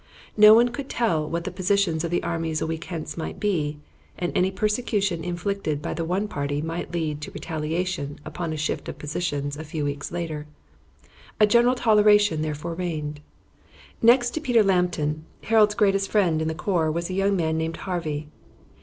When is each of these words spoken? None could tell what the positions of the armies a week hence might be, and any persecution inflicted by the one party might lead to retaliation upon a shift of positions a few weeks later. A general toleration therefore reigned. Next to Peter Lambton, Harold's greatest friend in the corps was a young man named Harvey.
None 0.35 0.69
could 0.69 0.89
tell 0.89 1.29
what 1.29 1.43
the 1.43 1.51
positions 1.51 2.03
of 2.03 2.09
the 2.09 2.23
armies 2.23 2.59
a 2.59 2.65
week 2.65 2.85
hence 2.85 3.17
might 3.17 3.39
be, 3.39 3.77
and 4.17 4.35
any 4.35 4.49
persecution 4.49 5.23
inflicted 5.23 5.79
by 5.79 5.93
the 5.93 6.03
one 6.03 6.27
party 6.27 6.59
might 6.59 6.91
lead 6.91 7.21
to 7.21 7.29
retaliation 7.29 8.17
upon 8.25 8.51
a 8.51 8.57
shift 8.57 8.89
of 8.89 8.97
positions 8.97 9.57
a 9.57 9.63
few 9.63 9.85
weeks 9.85 10.11
later. 10.11 10.47
A 11.39 11.45
general 11.45 11.75
toleration 11.75 12.41
therefore 12.41 12.73
reigned. 12.73 13.19
Next 14.01 14.31
to 14.31 14.41
Peter 14.41 14.63
Lambton, 14.63 15.23
Harold's 15.43 15.75
greatest 15.75 16.09
friend 16.09 16.41
in 16.41 16.47
the 16.47 16.55
corps 16.55 16.91
was 16.91 17.11
a 17.11 17.13
young 17.13 17.35
man 17.37 17.59
named 17.59 17.77
Harvey. 17.77 18.27